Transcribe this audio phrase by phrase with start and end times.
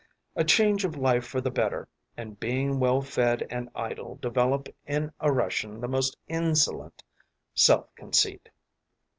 [0.35, 5.11] A change of life for the better, and being well fed and idle develop in
[5.19, 7.03] a Russian the most insolent
[7.53, 8.49] self conceit.